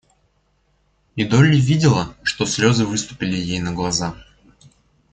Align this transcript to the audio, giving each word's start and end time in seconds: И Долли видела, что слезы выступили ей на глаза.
И 1.15 1.23
Долли 1.25 1.57
видела, 1.57 2.15
что 2.23 2.47
слезы 2.47 2.87
выступили 2.87 3.35
ей 3.37 3.59
на 3.59 3.71
глаза. 3.71 4.15